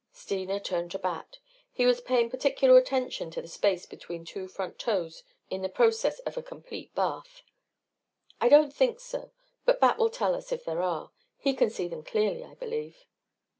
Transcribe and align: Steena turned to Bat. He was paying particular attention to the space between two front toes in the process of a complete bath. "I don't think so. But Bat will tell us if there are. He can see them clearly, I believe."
Steena 0.11 0.59
turned 0.59 0.89
to 0.89 0.97
Bat. 0.97 1.37
He 1.71 1.85
was 1.85 2.01
paying 2.01 2.31
particular 2.31 2.75
attention 2.75 3.29
to 3.29 3.39
the 3.43 3.47
space 3.47 3.85
between 3.85 4.25
two 4.25 4.47
front 4.47 4.79
toes 4.79 5.21
in 5.51 5.61
the 5.61 5.69
process 5.69 6.17
of 6.21 6.35
a 6.35 6.41
complete 6.41 6.95
bath. 6.95 7.43
"I 8.41 8.49
don't 8.49 8.73
think 8.73 8.99
so. 8.99 9.29
But 9.63 9.79
Bat 9.79 9.99
will 9.99 10.09
tell 10.09 10.33
us 10.33 10.51
if 10.51 10.65
there 10.65 10.81
are. 10.81 11.11
He 11.37 11.53
can 11.53 11.69
see 11.69 11.87
them 11.87 12.01
clearly, 12.01 12.43
I 12.43 12.55
believe." 12.55 13.05